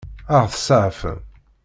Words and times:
Ad 0.37 0.41
ɣ-tseɛfem? 0.43 1.19